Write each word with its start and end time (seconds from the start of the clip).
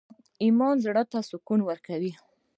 ایمان 0.43 0.75
زړه 0.85 1.03
ته 1.11 1.19
سکون 1.29 1.59
ورکوي؟ 1.65 2.13